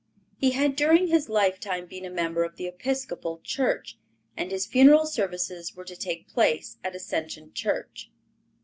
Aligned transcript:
He 0.35 0.53
had 0.53 0.75
during 0.75 1.09
his 1.09 1.29
lifetime 1.29 1.85
been 1.85 2.05
a 2.05 2.09
member 2.09 2.43
of 2.43 2.55
the 2.55 2.65
Episcopal 2.65 3.39
church, 3.43 3.99
and 4.35 4.49
his 4.49 4.65
funeral 4.65 5.05
services 5.05 5.75
were 5.75 5.85
to 5.85 5.95
take 5.95 6.27
place 6.27 6.79
at 6.83 6.95
Ascension 6.95 7.53
Church. 7.53 8.09